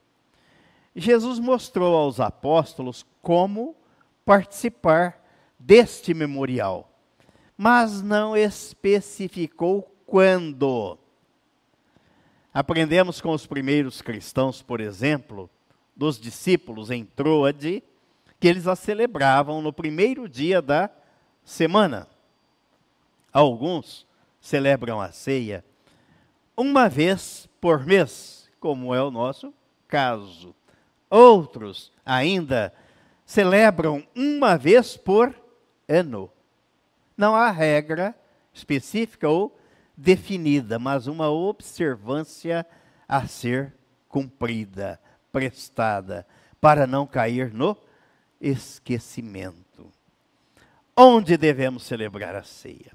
[0.96, 3.76] Jesus mostrou aos apóstolos como
[4.26, 5.22] participar
[5.58, 6.92] deste memorial,
[7.58, 10.98] mas não especificou quando.
[12.54, 15.50] Aprendemos com os primeiros cristãos, por exemplo,
[15.96, 17.84] dos discípulos em Troade,
[18.40, 20.90] que eles a celebravam no primeiro dia da
[21.44, 22.08] semana.
[23.32, 24.08] Alguns
[24.40, 25.64] celebram a ceia
[26.60, 29.54] uma vez por mês, como é o nosso
[29.88, 30.54] caso.
[31.10, 32.74] Outros ainda
[34.16, 35.36] uma vez por
[35.88, 36.32] ano.
[37.16, 38.16] Não há regra
[38.52, 39.56] específica ou
[39.96, 42.66] definida, mas uma observância
[43.08, 43.76] a ser
[44.08, 45.00] cumprida,
[45.32, 46.26] prestada,
[46.60, 47.78] para não cair no
[48.42, 49.92] esquecimento.
[50.98, 52.92] Onde devemos celebrar a ceia?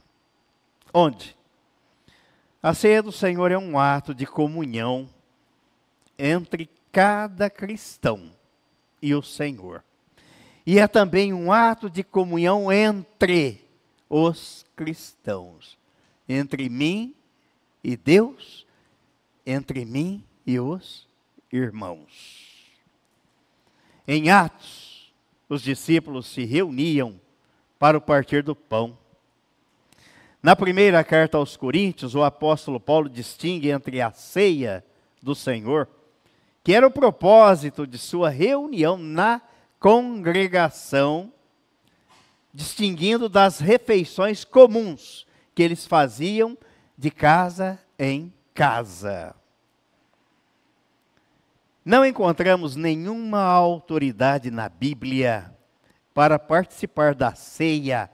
[0.92, 1.36] Onde?
[2.60, 5.08] A ceia do Senhor é um ato de comunhão
[6.18, 8.32] entre cada cristão
[9.00, 9.84] e o Senhor.
[10.66, 13.60] E é também um ato de comunhão entre
[14.08, 15.76] os cristãos,
[16.28, 17.14] entre mim
[17.82, 18.66] e Deus,
[19.44, 21.06] entre mim e os
[21.52, 22.54] irmãos.
[24.08, 25.12] Em Atos,
[25.48, 27.20] os discípulos se reuniam
[27.78, 28.96] para o partir do pão.
[30.42, 34.84] Na primeira carta aos Coríntios, o apóstolo Paulo distingue entre a ceia
[35.22, 35.88] do Senhor,
[36.62, 39.40] que era o propósito de sua reunião na
[39.84, 41.30] congregação,
[42.54, 46.56] distinguindo das refeições comuns que eles faziam
[46.96, 49.34] de casa em casa.
[51.84, 55.54] Não encontramos nenhuma autoridade na Bíblia
[56.14, 58.10] para participar da ceia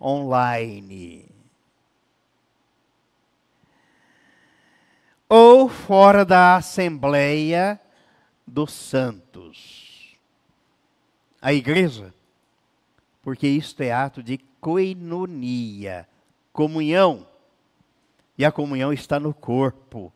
[0.00, 1.28] online.
[5.26, 7.80] ou fora da Assembleia
[8.46, 9.83] dos Santos.
[11.44, 12.14] A igreja,
[13.22, 16.08] porque isto é ato de coinonia,
[16.54, 17.26] comunhão.
[18.38, 20.10] E a comunhão está no corpo,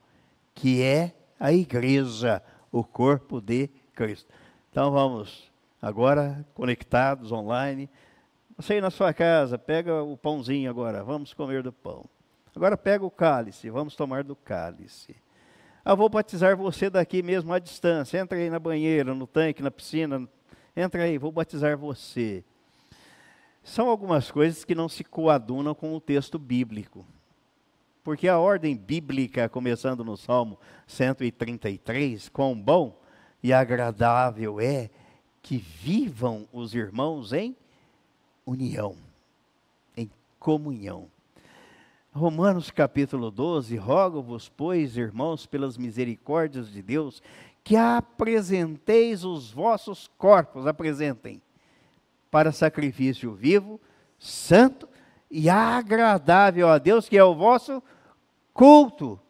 [0.55, 4.33] que é a igreja, o corpo de Cristo.
[4.71, 7.91] Então vamos agora conectados online.
[8.57, 12.07] Você aí na sua casa, pega o pãozinho agora, vamos comer do pão.
[12.57, 15.15] Agora pega o cálice, vamos tomar do cálice.
[15.85, 18.19] Ah, vou batizar você daqui mesmo à distância.
[18.19, 20.27] Entra aí na banheira, no tanque, na piscina.
[20.81, 22.45] Entra aí, vou batizar você.
[23.65, 27.05] São algumas coisas que não se coadunam com o texto bíblico.
[28.05, 30.57] Porque a ordem bíblica, começando no Salmo
[30.87, 32.97] 133, quão bom
[33.43, 34.89] e agradável é
[35.43, 37.57] que vivam os irmãos em
[38.47, 38.95] união,
[39.97, 40.09] em
[40.39, 41.09] comunhão.
[42.13, 47.23] Romanos capítulo 12, rogo-vos, pois, irmãos, pelas misericórdias de Deus,
[47.69, 51.43] que apresenteis os vossos corpos, apresentem,
[52.31, 53.79] para sacrifício vivo,
[54.19, 54.89] santo
[55.31, 57.83] e agradável a Deus, que é o vosso
[58.55, 59.21] culto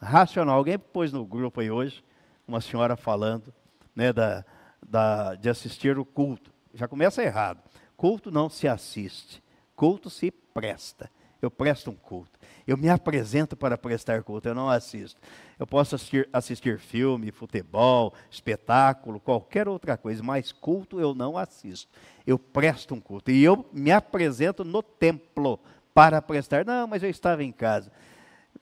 [0.00, 0.56] racional.
[0.56, 2.02] Alguém pôs no grupo aí hoje,
[2.48, 3.52] uma senhora falando,
[3.94, 4.42] né, da,
[4.82, 6.50] da, de assistir o culto.
[6.72, 7.62] já começa errado.
[7.94, 9.42] Culto não se assiste,
[9.76, 11.10] culto se presta.
[11.42, 12.40] Eu presto um culto.
[12.66, 15.20] Eu me apresento para prestar culto, eu não assisto.
[15.58, 21.90] Eu posso assistir, assistir filme, futebol, espetáculo, qualquer outra coisa, mas culto eu não assisto.
[22.26, 23.30] Eu presto um culto.
[23.30, 25.58] E eu me apresento no templo
[25.94, 26.64] para prestar.
[26.64, 27.90] Não, mas eu estava em casa.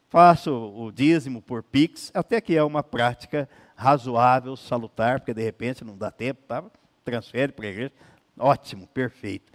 [0.08, 5.84] Faço o dízimo por Pix, até que é uma prática razoável, salutar, porque de repente
[5.84, 6.64] não dá tempo, tá?
[7.04, 7.92] transfere para a igreja.
[8.38, 9.52] Ótimo, perfeito.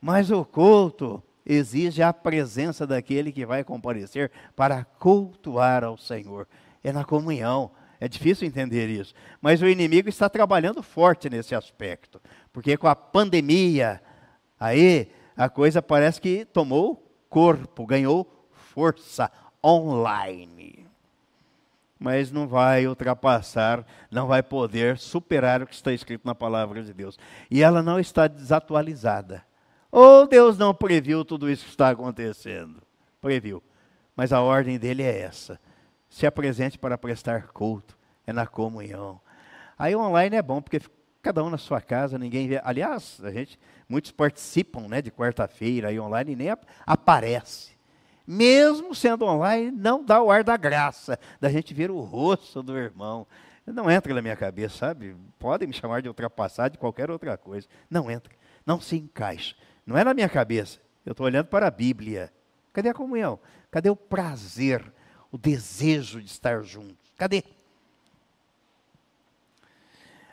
[0.00, 6.46] Mas o culto exige a presença daquele que vai comparecer para cultuar ao Senhor.
[6.82, 7.70] É na comunhão.
[8.00, 9.14] É difícil entender isso.
[9.40, 12.20] Mas o inimigo está trabalhando forte nesse aspecto.
[12.52, 14.02] Porque com a pandemia,
[14.58, 19.30] aí a coisa parece que tomou corpo, ganhou força
[19.64, 20.86] online.
[21.98, 26.92] Mas não vai ultrapassar, não vai poder superar o que está escrito na palavra de
[26.92, 27.16] Deus.
[27.48, 29.44] E ela não está desatualizada.
[29.92, 32.82] Ou Deus não previu tudo isso que está acontecendo?
[33.20, 33.62] Previu.
[34.16, 35.60] Mas a ordem dele é essa:
[36.08, 39.20] se apresente para prestar culto, é na comunhão.
[39.78, 40.80] Aí online é bom, porque
[41.20, 42.60] cada um na sua casa, ninguém vê.
[42.64, 46.48] Aliás, a gente, muitos participam né, de quarta-feira aí online e nem
[46.86, 47.72] aparece
[48.26, 52.76] mesmo sendo online, não dá o ar da graça, da gente ver o rosto do
[52.76, 53.26] irmão.
[53.66, 55.16] Não entra na minha cabeça, sabe?
[55.38, 57.68] Podem me chamar de ultrapassado, de qualquer outra coisa.
[57.88, 58.32] Não entra,
[58.66, 59.54] não se encaixa.
[59.86, 60.80] Não é na minha cabeça.
[61.04, 62.32] Eu estou olhando para a Bíblia.
[62.72, 63.38] Cadê a comunhão?
[63.70, 64.84] Cadê o prazer,
[65.30, 67.12] o desejo de estar juntos?
[67.16, 67.44] Cadê?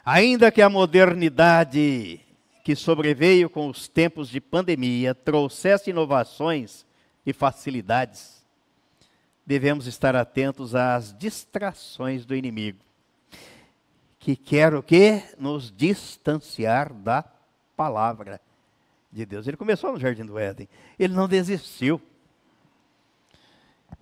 [0.05, 2.21] Ainda que a modernidade
[2.63, 6.85] que sobreveio com os tempos de pandemia trouxesse inovações
[7.25, 8.45] e facilidades,
[9.45, 12.79] devemos estar atentos às distrações do inimigo,
[14.19, 15.23] que quer o quê?
[15.39, 17.23] Nos distanciar da
[17.75, 18.39] palavra
[19.11, 19.47] de Deus.
[19.47, 22.01] Ele começou no Jardim do Éden, ele não desistiu.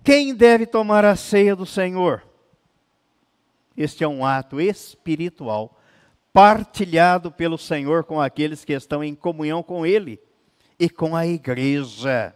[0.04, 2.24] Quem deve tomar a ceia do Senhor?
[3.76, 5.80] Este é um ato espiritual,
[6.34, 10.20] partilhado pelo Senhor com aqueles que estão em comunhão com Ele
[10.80, 12.34] e com a igreja.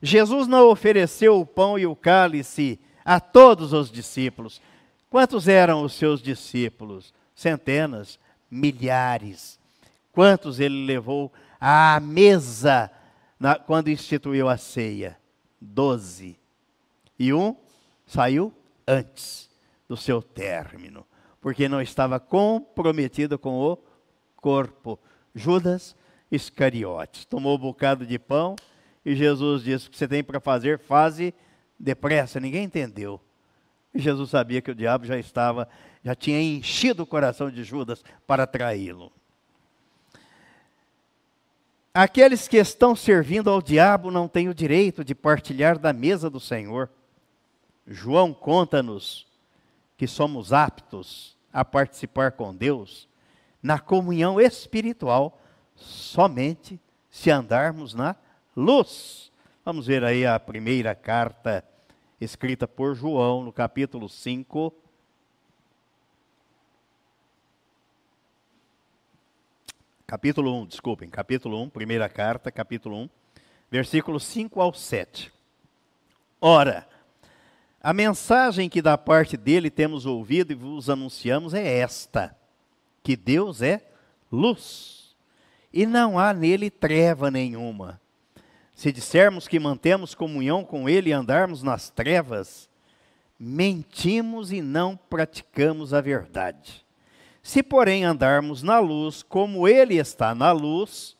[0.00, 4.60] Jesus não ofereceu o pão e o cálice a todos os discípulos.
[5.08, 7.12] Quantos eram os seus discípulos?
[7.34, 8.18] Centenas,
[8.50, 9.60] milhares.
[10.10, 11.32] Quantos ele levou
[11.64, 12.90] à mesa
[13.38, 15.16] na, quando instituiu a ceia?
[15.60, 16.36] Doze.
[17.16, 17.56] E um
[18.04, 18.52] saiu
[18.84, 19.48] antes
[19.88, 21.06] do seu término,
[21.40, 23.78] porque não estava comprometido com o
[24.34, 24.98] corpo.
[25.32, 25.94] Judas
[26.32, 28.56] Iscariotes tomou um bocado de pão
[29.04, 31.32] e Jesus disse: O que você tem para fazer, faze
[31.78, 32.40] depressa.
[32.40, 33.20] Ninguém entendeu.
[33.94, 35.68] E Jesus sabia que o diabo já estava,
[36.02, 39.12] já tinha enchido o coração de Judas para traí-lo.
[41.94, 46.40] Aqueles que estão servindo ao diabo não têm o direito de partilhar da mesa do
[46.40, 46.88] Senhor.
[47.86, 49.26] João conta-nos
[49.98, 53.06] que somos aptos a participar com Deus
[53.62, 55.38] na comunhão espiritual
[55.76, 56.80] somente
[57.10, 58.16] se andarmos na
[58.56, 59.30] luz.
[59.62, 61.62] Vamos ver aí a primeira carta
[62.18, 64.72] escrita por João, no capítulo 5.
[70.12, 73.08] Capítulo 1, desculpem, capítulo 1, primeira carta, capítulo 1,
[73.70, 75.32] versículos 5 ao 7.
[76.38, 76.86] Ora,
[77.82, 82.36] a mensagem que da parte dele temos ouvido e vos anunciamos é esta:
[83.02, 83.80] que Deus é
[84.30, 85.16] luz,
[85.72, 87.98] e não há nele treva nenhuma.
[88.74, 92.68] Se dissermos que mantemos comunhão com Ele e andarmos nas trevas,
[93.40, 96.81] mentimos e não praticamos a verdade.
[97.42, 101.16] Se, porém, andarmos na luz, como Ele está na luz,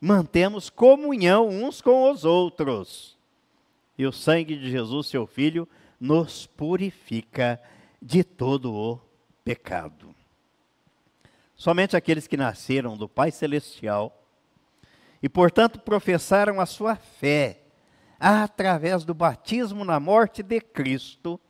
[0.00, 3.16] mantemos comunhão uns com os outros.
[3.98, 5.68] E o sangue de Jesus, seu Filho,
[6.00, 7.60] nos purifica
[8.00, 8.98] de todo o
[9.44, 10.14] pecado.
[11.54, 14.22] Somente aqueles que nasceram do Pai Celestial
[15.22, 17.62] e, portanto, professaram a sua fé
[18.18, 21.40] através do batismo na morte de Cristo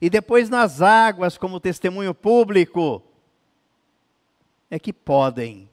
[0.00, 3.02] e depois nas águas como testemunho público,
[4.74, 5.70] é que podem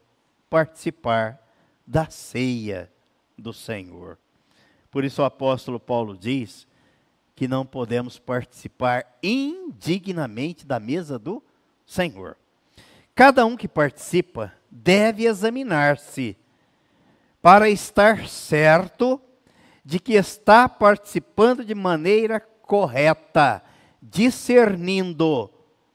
[0.47, 1.41] participar
[1.87, 2.87] da ceia
[3.35, 4.15] do Senhor.
[4.91, 6.67] Por isso o apóstolo Paulo diz
[7.35, 11.41] que não podemos participar indignamente da mesa do
[11.83, 12.37] Senhor.
[13.15, 16.37] Cada um que participa deve examinar-se
[17.41, 19.19] para estar certo
[19.83, 23.63] de que está participando de maneira correta,
[23.99, 25.49] discernindo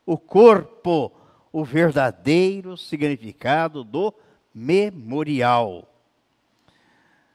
[0.05, 1.13] o corpo,
[1.57, 4.13] o verdadeiro significado do
[4.55, 5.91] memorial.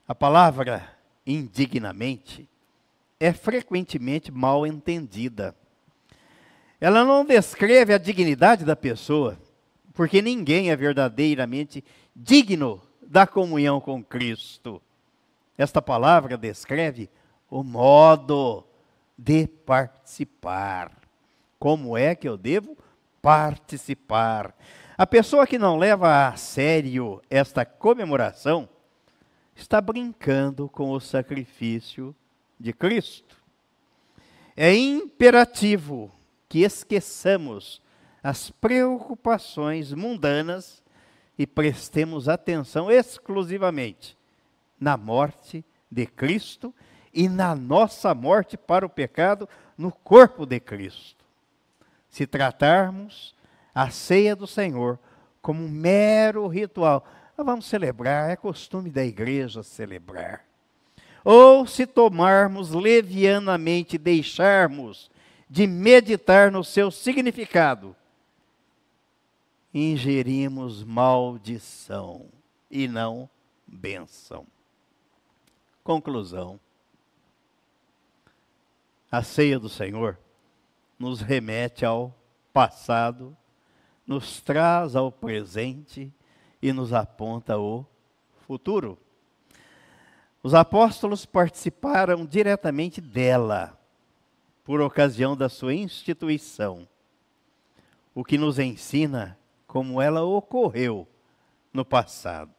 [0.07, 0.87] A palavra
[1.25, 2.47] indignamente
[3.19, 5.55] é frequentemente mal entendida.
[6.79, 9.39] Ela não descreve a dignidade da pessoa,
[9.91, 11.83] porque ninguém é verdadeiramente
[12.15, 14.79] digno da comunhão com Cristo.
[15.57, 17.09] Esta palavra descreve
[17.49, 18.63] o modo
[19.17, 20.91] de participar.
[21.57, 22.77] Como é que eu devo
[23.21, 24.55] participar?
[24.97, 28.67] A pessoa que não leva a sério esta comemoração
[29.55, 32.15] está brincando com o sacrifício
[32.59, 33.37] de Cristo.
[34.55, 36.11] É imperativo
[36.47, 37.81] que esqueçamos
[38.23, 40.83] as preocupações mundanas
[41.37, 44.17] e prestemos atenção exclusivamente
[44.79, 46.73] na morte de Cristo
[47.13, 49.47] e na nossa morte para o pecado
[49.77, 51.20] no corpo de Cristo.
[52.11, 53.33] Se tratarmos
[53.73, 54.99] a ceia do Senhor
[55.41, 57.05] como um mero ritual,
[57.37, 60.45] nós vamos celebrar, é costume da igreja celebrar.
[61.23, 65.09] Ou se tomarmos levianamente, deixarmos
[65.49, 67.95] de meditar no seu significado,
[69.73, 72.25] ingerimos maldição
[72.69, 73.29] e não
[73.65, 74.45] benção.
[75.83, 76.59] Conclusão.
[79.09, 80.17] A ceia do Senhor
[81.01, 82.15] nos remete ao
[82.53, 83.35] passado,
[84.05, 86.13] nos traz ao presente
[86.61, 87.83] e nos aponta o
[88.45, 88.99] futuro.
[90.43, 93.75] Os apóstolos participaram diretamente dela,
[94.63, 96.87] por ocasião da sua instituição,
[98.13, 99.35] o que nos ensina
[99.65, 101.07] como ela ocorreu
[101.73, 102.53] no passado,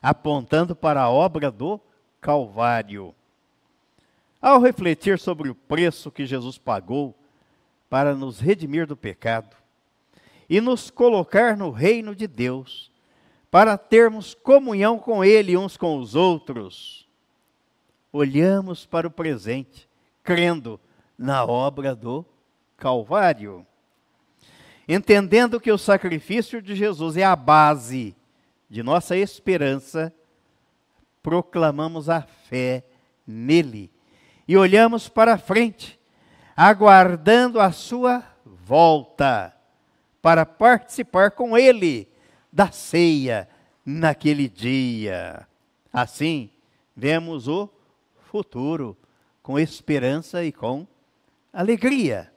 [0.00, 1.80] apontando para a obra do
[2.20, 3.12] Calvário.
[4.40, 7.12] Ao refletir sobre o preço que Jesus pagou
[7.88, 9.56] para nos redimir do pecado,
[10.48, 12.90] e nos colocar no reino de Deus,
[13.50, 17.08] para termos comunhão com Ele uns com os outros.
[18.12, 19.88] Olhamos para o presente,
[20.22, 20.80] crendo
[21.16, 22.24] na obra do
[22.76, 23.66] Calvário,
[24.88, 28.14] entendendo que o sacrifício de Jesus é a base
[28.68, 30.12] de nossa esperança,
[31.22, 32.84] proclamamos a fé
[33.26, 33.90] nele
[34.46, 35.98] e olhamos para frente,
[36.56, 39.54] aguardando a sua volta
[40.22, 42.08] para participar com ele
[42.52, 43.48] da ceia
[43.84, 45.46] naquele dia.
[45.92, 46.50] Assim,
[46.96, 47.68] vemos o
[48.30, 48.96] futuro
[49.42, 50.86] com esperança e com
[51.52, 52.32] alegria.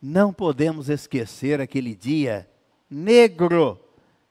[0.00, 2.48] Não podemos esquecer aquele dia
[2.88, 3.80] negro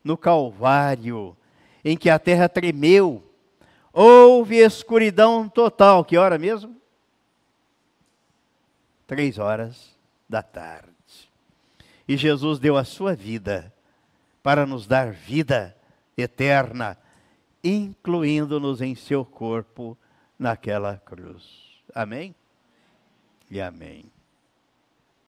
[0.04, 1.36] no Calvário,
[1.84, 3.24] em que a terra tremeu,
[3.92, 6.06] houve escuridão total.
[6.06, 6.76] Que hora mesmo?
[9.08, 9.96] Três horas
[10.28, 10.90] da tarde.
[12.08, 13.74] E Jesus deu a sua vida
[14.42, 15.76] para nos dar vida
[16.18, 16.98] eterna,
[17.64, 19.98] incluindo-nos em seu corpo
[20.38, 21.82] naquela cruz.
[21.96, 22.36] Amém?
[23.50, 24.13] E amém.